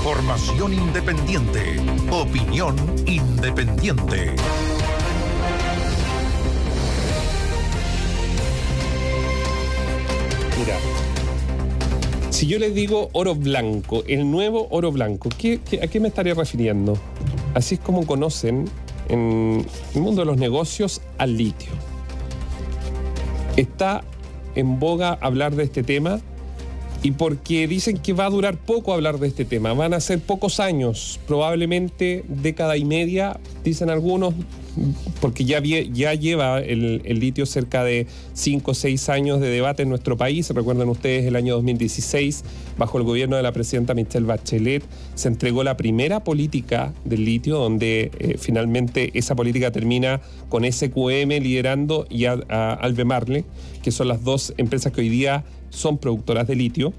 [0.00, 1.76] Información independiente.
[2.10, 2.74] Opinión
[3.06, 4.34] independiente.
[10.58, 10.78] Mira,
[12.30, 16.32] si yo les digo oro blanco, el nuevo oro blanco, ¿qué, a qué me estaría
[16.32, 16.96] refiriendo?
[17.52, 18.70] Así es como conocen
[19.10, 21.72] en el mundo de los negocios al litio.
[23.58, 24.02] Está
[24.54, 26.22] en boga hablar de este tema
[27.02, 29.72] y porque dicen que va a durar poco hablar de este tema.
[29.72, 34.34] Van a ser pocos años, probablemente década y media, dicen algunos,
[35.20, 39.88] porque ya, ya lleva el, litio cerca de 5 o 6 años de debate en
[39.88, 40.50] nuestro país.
[40.50, 42.44] Recuerden ustedes, el año 2016,
[42.76, 47.58] bajo el gobierno de la presidenta Michelle Bachelet, se entregó la primera política del litio,
[47.58, 50.20] donde eh, finalmente esa política termina
[50.50, 52.90] con SQM liderando y a, a
[53.82, 56.92] que son las dos empresas que hoy día son productoras de litio.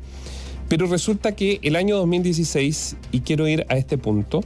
[0.68, 4.42] Pero resulta que el año 2016, y quiero ir a este punto,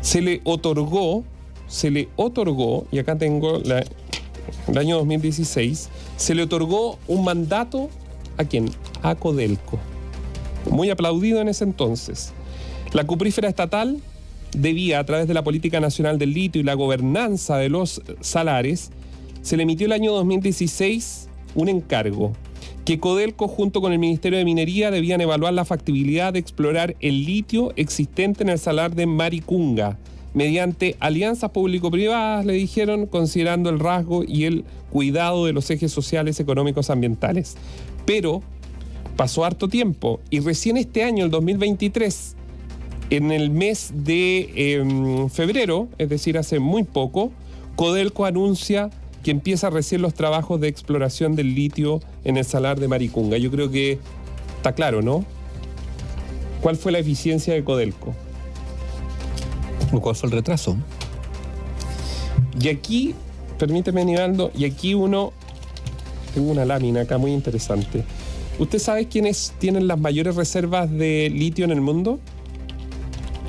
[0.00, 1.24] se le otorgó,
[1.66, 7.90] se le otorgó, y acá tengo el año 2016, se le otorgó un mandato
[8.36, 8.70] a quién?
[9.02, 9.78] A Codelco.
[10.70, 12.32] Muy aplaudido en ese entonces.
[12.92, 14.00] La cuprífera estatal
[14.56, 18.90] debía, a través de la Política Nacional del Litio y la gobernanza de los salares,
[19.42, 22.32] se le emitió el año 2016 un encargo
[22.84, 27.24] que Codelco junto con el Ministerio de Minería debían evaluar la factibilidad de explorar el
[27.24, 29.98] litio existente en el salar de Maricunga
[30.34, 36.40] mediante alianzas público-privadas, le dijeron, considerando el rasgo y el cuidado de los ejes sociales,
[36.40, 37.56] económicos, ambientales.
[38.04, 38.42] Pero
[39.16, 42.34] pasó harto tiempo y recién este año, el 2023,
[43.10, 47.30] en el mes de eh, febrero, es decir, hace muy poco,
[47.76, 48.90] Codelco anuncia
[49.24, 53.38] que empieza recién los trabajos de exploración del litio en el salar de Maricunga.
[53.38, 53.98] Yo creo que
[54.58, 55.24] está claro, ¿no?
[56.60, 58.14] ¿Cuál fue la eficiencia de Codelco?
[60.00, 60.76] ¿Cuál fue el retraso?
[62.60, 63.14] Y aquí,
[63.58, 65.32] permíteme, Nivaldo, y aquí uno,
[66.34, 68.04] tengo una lámina acá muy interesante.
[68.58, 72.20] ¿Usted sabe quiénes tienen las mayores reservas de litio en el mundo?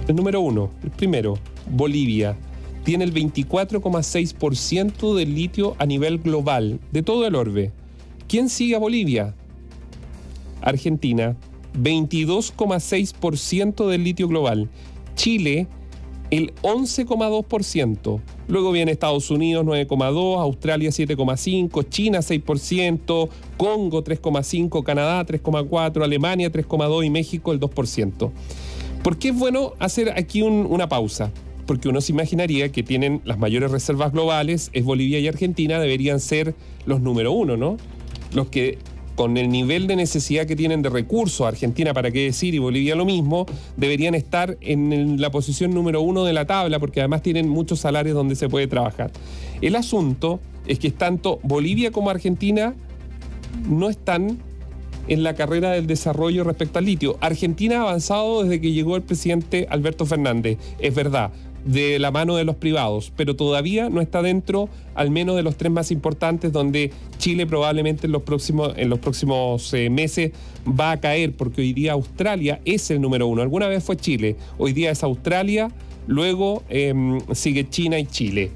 [0.07, 1.37] El número uno, el primero,
[1.69, 2.37] Bolivia,
[2.85, 7.71] tiene el 24,6% del litio a nivel global, de todo el orbe.
[8.27, 9.33] ¿Quién sigue a Bolivia?
[10.61, 11.35] Argentina,
[11.81, 14.69] 22,6% del litio global.
[15.15, 15.67] Chile,
[16.29, 18.21] el 11,2%.
[18.47, 27.03] Luego viene Estados Unidos 9,2%, Australia 7,5%, China 6%, Congo 3,5%, Canadá 3,4%, Alemania 3,2%
[27.03, 28.31] y México el 2%.
[29.01, 31.31] ¿Por qué es bueno hacer aquí un, una pausa?
[31.65, 36.19] Porque uno se imaginaría que tienen las mayores reservas globales, es Bolivia y Argentina, deberían
[36.19, 36.55] ser
[36.85, 37.77] los número uno, ¿no?
[38.33, 38.77] Los que
[39.15, 42.95] con el nivel de necesidad que tienen de recursos, Argentina para qué decir y Bolivia
[42.95, 43.45] lo mismo,
[43.77, 48.15] deberían estar en la posición número uno de la tabla porque además tienen muchos salarios
[48.15, 49.11] donde se puede trabajar.
[49.61, 52.75] El asunto es que tanto Bolivia como Argentina
[53.69, 54.37] no están
[55.07, 57.17] en la carrera del desarrollo respecto al litio.
[57.21, 61.31] Argentina ha avanzado desde que llegó el presidente Alberto Fernández, es verdad,
[61.65, 65.57] de la mano de los privados, pero todavía no está dentro al menos de los
[65.57, 70.31] tres más importantes donde Chile probablemente en los próximos, en los próximos eh, meses
[70.67, 73.41] va a caer, porque hoy día Australia es el número uno.
[73.41, 75.71] Alguna vez fue Chile, hoy día es Australia,
[76.07, 76.93] luego eh,
[77.33, 78.51] sigue China y Chile.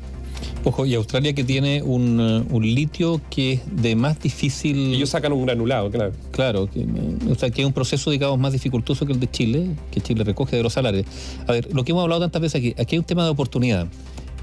[0.66, 4.94] Ojo, y Australia que tiene un, un, litio que es de más difícil.
[4.94, 6.12] Ellos sacan un granulado, claro.
[6.31, 6.86] Claro, que,
[7.30, 10.25] o sea, que es un proceso, digamos, más dificultoso que el de Chile, que Chile
[10.25, 11.06] recoge de los salares.
[11.48, 13.88] A ver, lo que hemos hablado tantas veces aquí, aquí hay un tema de oportunidad.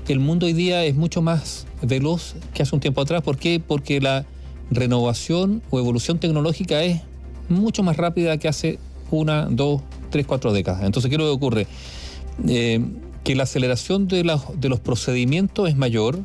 [0.09, 3.23] El mundo hoy día es mucho más veloz que hace un tiempo atrás.
[3.23, 3.61] ¿Por qué?
[3.65, 4.25] Porque la
[4.71, 7.03] renovación o evolución tecnológica es
[7.51, 8.79] mucho más rápida que hace
[9.11, 10.83] una, dos, tres, cuatro décadas.
[10.85, 11.67] Entonces, ¿qué es lo que ocurre?
[12.49, 12.81] Eh,
[13.27, 16.21] que la aceleración de, los procedimientos es mayor,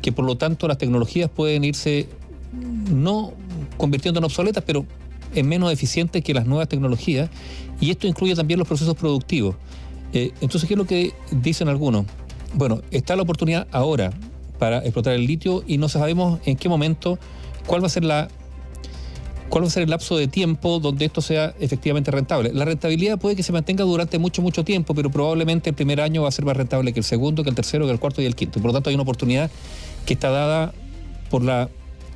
[0.00, 2.08] que por lo tanto las tecnologías pueden irse
[2.90, 3.34] no
[3.76, 4.86] convirtiendo en obsoletas, pero
[5.34, 7.28] en menos eficientes que las nuevas tecnologías,
[7.78, 9.54] y esto incluye también los procesos productivos.
[10.14, 12.06] Eh, entonces, ¿qué es lo que dicen algunos?
[12.54, 14.14] Bueno, está la oportunidad ahora
[14.58, 17.18] para explotar el litio y no sabemos en qué momento,
[17.66, 18.28] cuál va a ser la
[19.48, 22.52] cuál va a ser el lapso de tiempo donde esto sea efectivamente rentable.
[22.52, 26.22] La rentabilidad puede que se mantenga durante mucho, mucho tiempo, pero probablemente el primer año
[26.22, 28.26] va a ser más rentable que el segundo, que el tercero, que el cuarto y
[28.26, 28.60] el quinto.
[28.60, 29.50] Por lo tanto, hay una oportunidad
[30.04, 30.72] que está dada
[31.30, 31.68] por la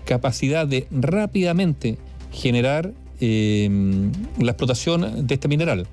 [0.05, 1.99] capacidad de rápidamente
[2.32, 3.69] generar eh,
[4.38, 5.87] la explotación de este mineral.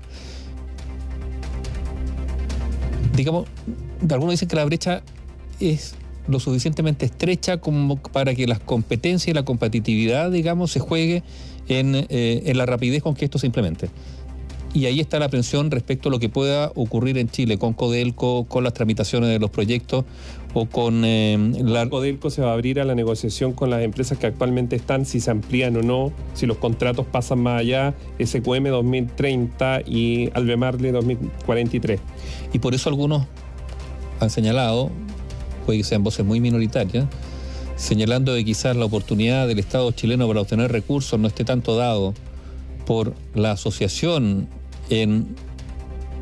[3.14, 3.48] Digamos,
[4.08, 5.02] algunos dicen que la brecha
[5.60, 5.94] es
[6.28, 11.22] lo suficientemente estrecha como para que las competencias y la competitividad, digamos, se juegue
[11.68, 13.88] en, eh, en la rapidez con que esto se implemente.
[14.74, 18.44] y ahí está la aprensión respecto a lo que pueda ocurrir en Chile con Codelco,
[18.44, 20.04] con las tramitaciones de los proyectos
[20.54, 21.88] o con eh, la...
[21.88, 25.20] Codelco se va a abrir a la negociación con las empresas que actualmente están, si
[25.20, 32.00] se amplían o no, si los contratos pasan más allá, SQM 2030 y Albemarle 2043.
[32.52, 33.26] Y por eso algunos
[34.20, 34.90] han señalado,
[35.68, 37.04] puede que sean voces muy minoritarias,
[37.76, 42.14] señalando que quizás la oportunidad del Estado chileno para obtener recursos no esté tanto dado
[42.86, 44.48] por la asociación
[44.88, 45.36] en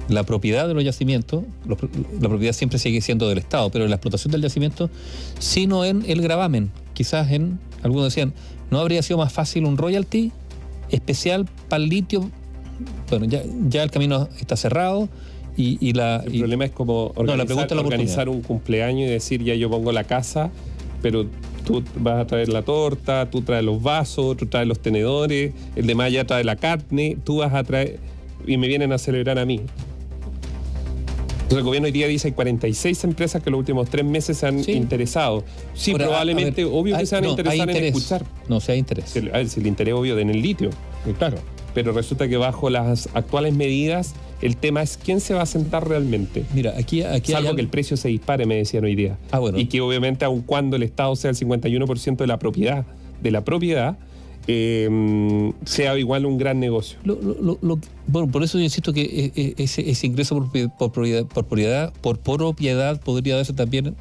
[0.09, 3.95] la propiedad de los yacimientos, la propiedad siempre sigue siendo del Estado, pero en la
[3.99, 4.91] explotación del yacimiento,
[5.39, 6.73] sino en el gravamen.
[6.93, 8.35] Quizás en, algunos decían,
[8.73, 10.33] ¿no habría sido más fácil un royalty
[10.91, 12.33] especial para el litio?
[13.11, 15.09] Bueno, ya, ya el camino está cerrado.
[15.59, 19.91] Y, la, el problema es como organizar, organizar un cumpleaños y decir, ya yo pongo
[19.91, 20.51] la casa,
[21.01, 21.27] pero
[21.65, 25.87] tú vas a traer la torta, tú traes los vasos, tú traes los tenedores, el
[25.87, 27.99] de allá trae la carne, tú vas a traer
[28.47, 29.63] y me vienen a celebrar a mí.
[31.51, 34.47] el gobierno hoy día dice que hay 46 empresas que los últimos tres meses se
[34.47, 35.43] han interesado.
[35.75, 38.25] Sí, probablemente, obvio que se van a interesar en escuchar.
[38.49, 39.17] No, si hay interés.
[39.17, 40.71] A ver, si el interés obvio en el litio.
[41.19, 41.39] Claro.
[41.75, 45.89] Pero resulta que bajo las actuales medidas, el tema es quién se va a sentar
[45.89, 46.45] realmente.
[46.55, 49.19] Mira, aquí, aquí Salvo que el precio se dispare, me decían hoy día.
[49.31, 49.59] Ah, bueno.
[49.59, 52.85] Y que obviamente, aun cuando el Estado sea el 51% de la propiedad,
[53.23, 53.97] de la propiedad,
[54.49, 56.99] eh, sea igual un gran negocio.
[58.07, 62.19] bueno, por eso yo insisto que eh, eh, ese, ingreso por, propiedad, por, propiedad, por
[62.19, 63.97] propiedad podría darse también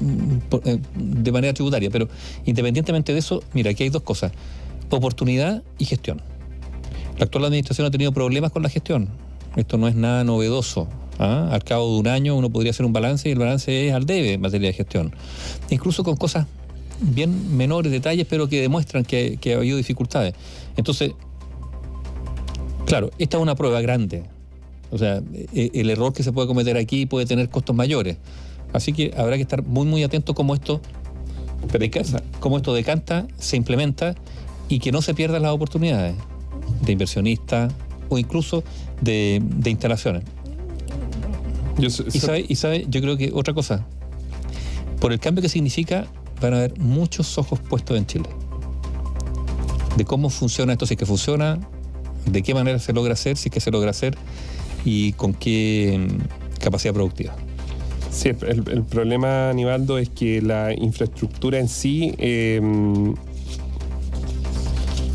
[0.00, 2.08] mm, de manera tributaria, pero
[2.46, 4.32] independientemente de eso, mira, aquí hay dos cosas,
[4.88, 6.22] oportunidad y gestión.
[7.18, 9.10] La actual administración ha tenido problemas con la gestión,
[9.56, 10.88] esto no es nada novedoso.
[11.18, 11.48] ¿ah?
[11.52, 14.06] Al cabo de un año uno podría hacer un balance y el balance es al
[14.06, 15.14] debe en materia de gestión.
[15.70, 16.46] Incluso con cosas
[17.00, 20.34] bien menores detalles, pero que demuestran que, ha habido dificultades.
[20.76, 21.12] Entonces,
[22.86, 24.24] claro, esta es una prueba grande.
[24.90, 25.22] O sea,
[25.54, 28.18] e, el error que se puede cometer aquí puede tener costos mayores.
[28.72, 30.80] Así que habrá que estar muy, muy atento cómo esto,
[32.40, 34.14] cómo esto decanta, se implementa
[34.68, 36.14] y que no se pierdan las oportunidades
[36.82, 37.72] de inversionistas
[38.14, 38.62] o incluso
[39.00, 40.24] de, instalaciones.
[41.78, 43.86] y, sabe, y sabe, yo creo que otra cosa,
[45.00, 46.06] por el cambio que significa
[46.40, 48.28] van a haber muchos ojos puestos en Chile.
[49.96, 51.60] De cómo funciona esto, si es que funciona,
[52.26, 54.16] de qué manera se logra hacer, si es que se logra hacer
[54.84, 57.34] y con qué mm, capacidad productiva.
[58.10, 63.14] Sí, el, problema, Anibaldo, es que la infraestructura en sí, em,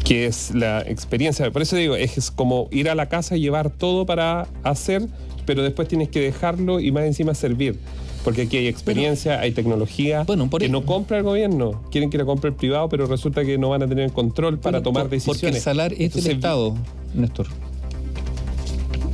[0.07, 3.69] que es la experiencia, por eso digo, es como ir a la casa y llevar
[3.69, 5.06] todo para hacer,
[5.45, 7.77] pero después tienes que dejarlo y más encima servir.
[8.24, 11.83] Porque aquí hay experiencia, hay tecnología bueno, que no compra el gobierno.
[11.92, 14.81] Quieren que la compre el privado, pero resulta que no van a tener control para
[14.81, 15.42] tomar decisiones.
[15.42, 16.74] Porque el salario es del Estado,
[17.13, 17.48] Néstor.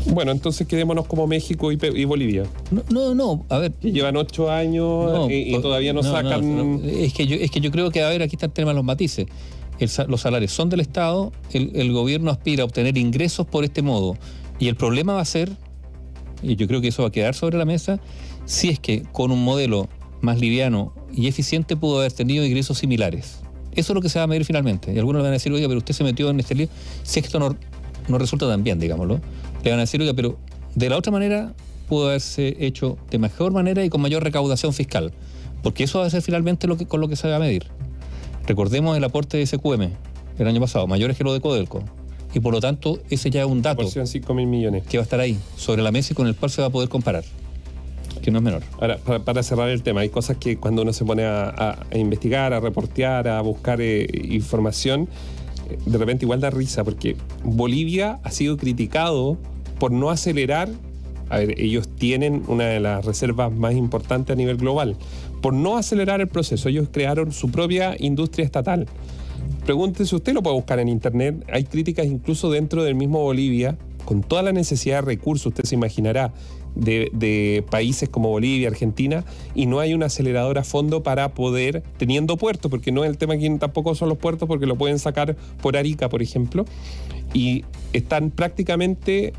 [0.06, 2.44] Bueno, entonces quedémonos como México y, Bolivia.
[2.92, 3.74] No, no, a ver.
[3.82, 6.82] llevan ocho años y, todavía no, sacan.
[6.86, 8.76] es, que yo, es que yo creo que, a ver, aquí está el tema de
[8.76, 9.28] los matices.
[10.08, 14.18] Los salarios son del Estado, el, el, gobierno aspira a obtener ingresos por este modo.
[14.60, 15.52] Y el problema va a ser,
[16.42, 18.00] y yo creo que eso va a quedar sobre la mesa,
[18.46, 19.90] si es que con un modelo
[20.22, 23.40] más liviano y eficiente pudo haber tenido ingresos similares.
[23.76, 24.94] Eso es lo que se va a medir finalmente.
[24.94, 26.68] Y algunos le van a decir, oiga, pero usted se metió en este lío.
[27.04, 27.56] Si es esto no,
[28.08, 29.20] no resulta tan bien, digámoslo.
[29.64, 30.38] Le van a decir, oiga, pero
[30.76, 31.54] de la otra manera
[31.90, 35.12] pudo haberse hecho de mejor manera y con mayor recaudación fiscal.
[35.62, 37.66] Porque eso va a ser finalmente lo que, con lo que se va a medir.
[38.48, 39.90] Recordemos el aporte de SQM
[40.40, 41.84] el año pasado, mayores que lo de Codelco.
[42.34, 43.88] Y por lo tanto, ese ya es un dato.
[43.88, 44.84] 5 mil millones.
[44.88, 46.72] Que va a estar ahí, sobre la mesa y con el cual se va a
[46.72, 47.24] poder comparar
[48.24, 48.64] que no es menor.
[48.80, 52.60] Ahora, para, cerrar el tema, hay cosas que cuando uno se pone a, investigar, a
[52.60, 55.08] reportear, a buscar eh, información,
[55.70, 59.38] eh, de repente igual da risa, porque Bolivia ha sido criticado
[59.78, 60.70] por no acelerar.
[61.34, 64.96] A ver, ellos tienen una de las reservas más importantes a nivel global.
[65.42, 68.86] Por no acelerar el proceso, ellos crearon su propia industria estatal.
[69.66, 71.44] Pregúntese, usted lo puede buscar en internet.
[71.52, 75.74] Hay críticas incluso dentro del mismo Bolivia, con toda la necesidad de recursos, usted se
[75.74, 76.34] imaginará,
[76.76, 79.26] de, países como Bolivia, Argentina,
[79.56, 83.18] y no hay un acelerador a fondo para poder, teniendo puertos, porque no es el
[83.18, 86.66] tema aquí tampoco son los puertos, porque lo pueden sacar por Arica, por ejemplo,
[87.34, 87.64] y
[87.94, 89.34] están prácticamente,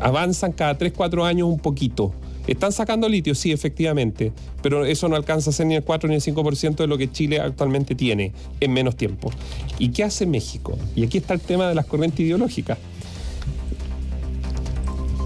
[0.00, 2.12] avanzan cada 3, 4 años un poquito.
[2.46, 6.16] Están sacando litio, sí, efectivamente, pero eso no alcanza a ser ni el 4 ni
[6.16, 9.30] el 5% de lo que Chile actualmente tiene en menos tiempo.
[9.78, 10.76] ¿Y qué hace México?
[10.96, 12.78] Y aquí está el tema de las corrientes ideológicas.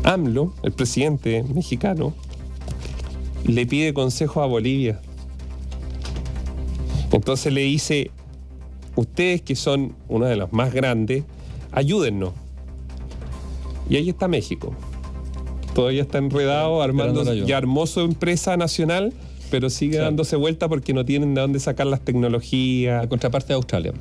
[0.05, 2.15] AMLO, el presidente mexicano,
[3.45, 5.00] le pide consejo a Bolivia.
[7.12, 8.11] Entonces le dice,
[8.95, 11.25] ustedes que son una de las más grandes,
[11.73, 12.33] ayúdennos.
[13.88, 14.75] Y ahí está México.
[15.75, 19.12] Todavía está enredado, armando, ya armó su empresa nacional,
[19.50, 20.07] pero sigue Claro.
[20.07, 23.93] dándose vuelta porque no tienen de dónde sacar las tecnologías, La contraparte de Australia.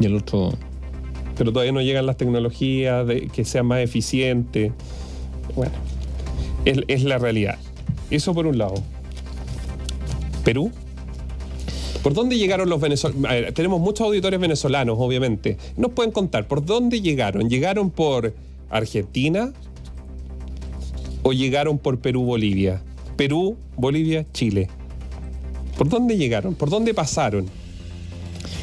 [0.00, 0.52] Y el otro.
[1.36, 4.72] pero todavía no llegan las tecnologías de, que sean más eficientes.
[5.56, 5.72] Bueno,
[6.64, 7.58] es, es la realidad.
[8.10, 8.74] Eso por un lado.
[10.44, 10.70] Perú.
[12.02, 13.52] ¿Por dónde llegaron los venezolanos?
[13.54, 15.58] Tenemos muchos auditores venezolanos, obviamente.
[15.76, 17.48] Nos pueden contar, ¿por dónde llegaron?
[17.50, 18.34] ¿Llegaron por
[18.70, 19.52] Argentina
[21.22, 22.82] o llegaron por Perú, Bolivia?
[23.16, 24.68] Perú, Bolivia, Chile.
[25.76, 26.54] ¿Por dónde llegaron?
[26.54, 27.46] ¿Por dónde pasaron?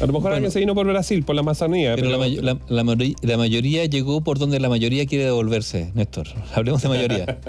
[0.02, 0.34] lo mejor Bueno.
[0.36, 1.94] alguien se vino por Brasil, por la Amazonía.
[1.96, 5.90] Pero, la, mayo- la- la mayoría- la mayoría llegó por donde la mayoría quiere devolverse,
[5.94, 6.28] Néstor.
[6.54, 7.38] Hablemos de mayoría.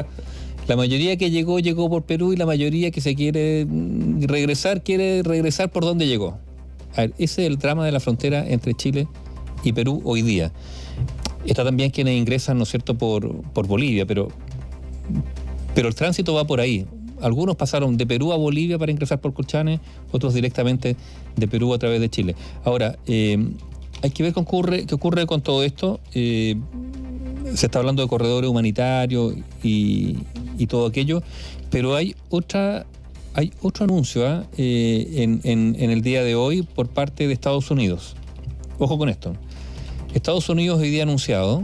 [0.69, 4.83] La mayoría que llegó, llegó por Perú y la mayoría que se quiere mm, regresar,
[4.83, 6.37] quiere regresar por donde llegó.
[6.95, 9.07] Ese es el drama de la frontera entre Chile
[9.63, 10.51] y Perú hoy día.
[11.43, 14.27] Está también quienes ingresan, ¿no es cierto?, por, por Bolivia, pero,
[15.73, 16.85] pero el tránsito va por ahí.
[17.19, 19.79] Algunos pasaron de Perú a Bolivia para ingresar por Colchane,
[20.11, 20.95] otros directamente
[21.35, 22.35] de Perú a través de Chile.
[22.63, 23.43] Ahora, eh,
[24.03, 25.99] hay que ver qué ocurre, qué ocurre con todo esto.
[26.13, 26.57] Eh,
[27.55, 29.33] se está hablando de corredores humanitarios
[29.63, 30.17] y,
[30.59, 31.23] y todo aquello,
[31.71, 32.85] pero hay otra
[33.33, 34.45] hay otro anuncio ¿ah?
[34.57, 38.15] Eh, en, el día de hoy por parte de Estados Unidos.
[38.77, 39.33] Ojo con esto.
[40.13, 41.63] Estados Unidos hoy día ha anunciado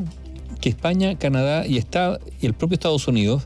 [0.61, 3.43] que España, Canadá y, y el propio Estados Unidos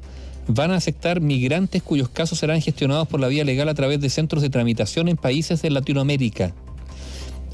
[0.47, 4.09] van a aceptar migrantes cuyos casos serán gestionados por la vía legal a través de
[4.09, 6.53] centros de tramitación en países de Latinoamérica.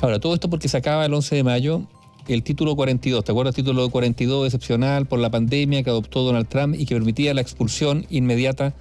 [0.02, 1.82] Ahora, todo esto porque se acaba el 11 de mayo
[2.28, 3.24] el título 42.
[3.24, 6.96] ¿Te acuerdas el título 42 excepcional por la pandemia que adoptó Donald Trump y que
[6.96, 8.74] permitía la expulsión inmediata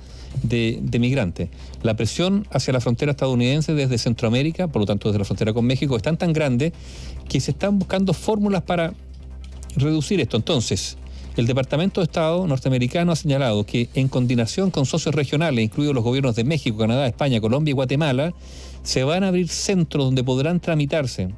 [0.43, 1.51] de, migrantes?
[1.83, 5.65] La presión hacia la frontera estadounidense desde Centroamérica, por lo tanto desde la frontera con
[5.67, 6.73] México, es tan tan grande
[7.29, 8.95] que se están buscando fórmulas para
[9.77, 10.37] reducir esto.
[10.37, 10.97] Entonces,
[11.37, 16.05] el Departamento de Estado norteamericano ha señalado que en coordinación con socios regionales, incluidos los
[16.05, 18.33] gobiernos de México, Canadá, España, Colombia y Guatemala,
[18.85, 21.31] se van a abrir centros donde podrán tramitarse,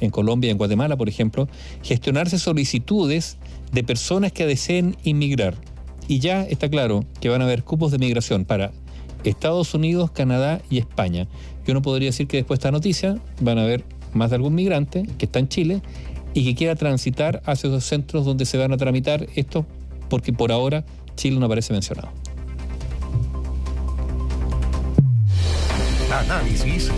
[0.00, 1.48] en Colombia y en Guatemala, por ejemplo,
[1.82, 3.38] gestionarse solicitudes
[3.72, 5.54] de personas que deseen inmigrar.
[6.06, 8.72] Y ya está claro que van a haber cupos de migración para
[9.24, 11.28] Estados Unidos, Canadá y España.
[11.66, 14.54] Yo no podría decir que después de esta noticia van a haber más de algún
[14.54, 15.82] migrante que está en Chile
[16.34, 19.66] y que quiera transitar hacia esos centros donde se van a tramitar esto,
[20.08, 20.84] porque por ahora
[21.16, 22.08] Chile no aparece mencionado.
[26.10, 26.90] Análisis